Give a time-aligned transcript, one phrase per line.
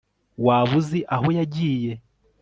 [0.45, 1.91] waba uzi aho yagiye